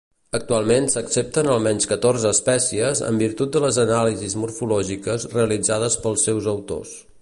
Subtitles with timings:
[0.35, 6.97] Actualment s'accepten almenys catorze espècies en virtut de les anàlisis morfològiques realitzades pels seus autors.